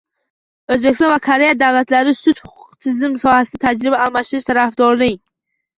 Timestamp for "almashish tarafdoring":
4.09-5.25